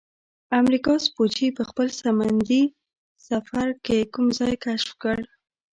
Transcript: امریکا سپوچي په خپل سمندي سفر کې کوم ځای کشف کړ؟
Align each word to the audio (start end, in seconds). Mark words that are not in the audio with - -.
امریکا 0.59 0.93
سپوچي 1.05 1.47
په 1.57 1.63
خپل 1.69 1.87
سمندي 2.01 2.63
سفر 3.27 3.67
کې 3.85 3.97
کوم 4.13 4.25
ځای 4.39 4.53
کشف 4.63 4.91
کړ؟ 5.01 5.17